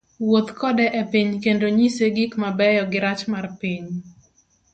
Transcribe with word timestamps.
Wuoth 0.27 0.49
kode 0.59 0.85
epiny 1.01 1.31
kendo 1.43 1.67
nyise 1.77 2.05
gik 2.15 2.31
mabeyo 2.41 2.83
girach 2.91 3.23
mar 3.31 3.45
piny. 3.59 3.87